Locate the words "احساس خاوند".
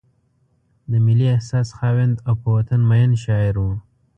1.35-2.15